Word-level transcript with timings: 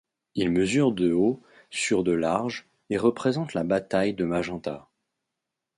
Il 0.33 0.49
mesure 0.49 0.93
de 0.93 1.13
haut 1.13 1.43
sur 1.69 2.03
de 2.03 2.11
large 2.11 2.67
et 2.89 2.97
représente 2.97 3.53
la 3.53 3.63
bataille 3.63 4.15
de 4.15 4.25
Magenta. 4.25 4.89